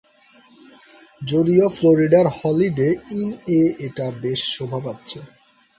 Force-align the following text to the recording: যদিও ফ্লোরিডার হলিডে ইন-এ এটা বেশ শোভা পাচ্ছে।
যদিও 1.21 1.65
ফ্লোরিডার 1.69 2.25
হলিডে 2.37 2.89
ইন-এ 3.21 3.61
এটা 3.85 4.05
বেশ 4.21 4.41
শোভা 4.55 4.79
পাচ্ছে। 4.85 5.19